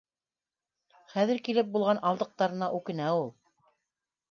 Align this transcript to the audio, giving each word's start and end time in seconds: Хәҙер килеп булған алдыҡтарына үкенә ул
Хәҙер 1.15 1.41
килеп 1.49 1.69
булған 1.77 2.03
алдыҡтарына 2.11 2.73
үкенә 2.81 3.13
ул 3.21 3.31